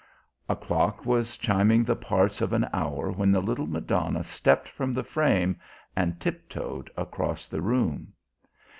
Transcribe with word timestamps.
A 0.49 0.55
clock 0.55 1.05
was 1.05 1.37
chiming 1.37 1.83
the 1.83 1.95
parts 1.95 2.41
of 2.41 2.53
an 2.53 2.67
hour 2.73 3.11
when 3.11 3.31
the 3.31 3.39
little 3.39 3.67
Madonna 3.67 4.23
stepped 4.23 4.67
from 4.67 4.93
the 4.93 5.03
frame 5.03 5.59
and 5.95 6.19
tiptoed 6.19 6.89
across 6.97 7.47
the 7.47 7.61
room. 7.61 8.11